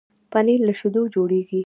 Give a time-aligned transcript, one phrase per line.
[0.31, 1.59] پنېر له شيدو جوړېږي.